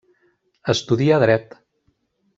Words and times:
Estudia 0.73 1.19
dret. 1.27 1.57